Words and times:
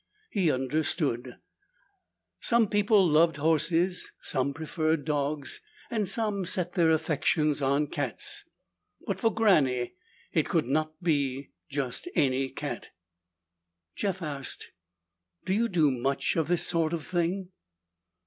He 0.31 0.51
understood. 0.51 1.37
Some 2.39 2.69
people 2.69 3.07
loved 3.07 3.37
horses, 3.37 4.11
some 4.19 4.51
preferred 4.51 5.05
dogs, 5.05 5.61
and 5.91 6.07
some 6.09 6.43
set 6.43 6.73
their 6.73 6.89
affections 6.89 7.61
on 7.61 7.85
cats. 7.85 8.43
But 9.05 9.19
for 9.19 9.31
Granny 9.31 9.93
it 10.31 10.49
could 10.49 10.65
not 10.65 11.03
be 11.03 11.51
just 11.69 12.07
any 12.15 12.49
cat. 12.49 12.87
Jeff 13.95 14.23
asked, 14.23 14.71
"Do 15.45 15.53
you 15.53 15.69
do 15.69 15.91
much 15.91 16.35
of 16.35 16.47
this 16.47 16.65
sort 16.65 16.93
of 16.93 17.05
thing?" 17.05 17.51